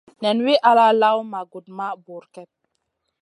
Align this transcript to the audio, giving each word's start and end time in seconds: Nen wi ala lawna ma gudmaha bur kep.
Nen 0.21 0.37
wi 0.45 0.53
ala 0.69 0.85
lawna 1.01 1.27
ma 1.31 1.39
gudmaha 1.51 1.93
bur 2.03 2.23
kep. 2.33 2.49